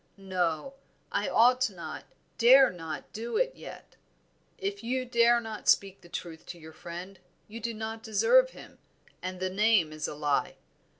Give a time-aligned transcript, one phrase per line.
[0.17, 0.73] No,
[1.11, 2.05] I ought not,
[2.39, 3.97] dare not do it yet."
[4.57, 8.79] "If you dare not speak the truth to your friend, you do not deserve him,
[9.21, 10.55] and the name is a lie.